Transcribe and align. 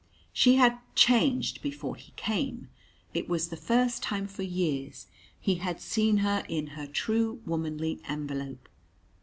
She 0.33 0.55
had 0.55 0.79
"changed" 0.95 1.61
before 1.61 1.95
he 1.95 2.11
came. 2.15 2.69
It 3.13 3.29
was 3.29 3.49
the 3.49 3.55
first 3.55 4.01
time 4.01 4.25
for 4.25 4.41
years 4.41 5.05
he 5.39 5.57
had 5.59 5.79
seen 5.79 6.17
her 6.25 6.43
in 6.49 6.65
her 6.73 6.87
true 6.87 7.39
womanly 7.45 7.99
envelope. 8.07 8.67